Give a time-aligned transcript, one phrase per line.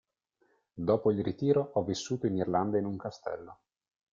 [0.73, 3.59] Dopo il ritiro ha vissuto in Irlanda in un castello.